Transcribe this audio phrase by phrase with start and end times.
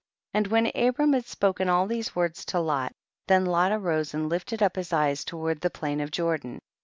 [0.33, 0.39] 44.
[0.39, 2.91] And when Abram had spoken all these words to Lot,
[3.27, 6.59] then Lot arose and lifted up his eyes toward the plain of Jordan.